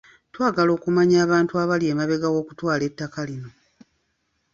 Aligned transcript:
Twagala 0.33 0.71
okumanya 0.77 1.17
abantu 1.25 1.53
abali 1.63 1.85
emabega 1.93 2.27
w'okutwala 2.33 2.81
ettaka 2.89 3.21
lino. 3.29 3.49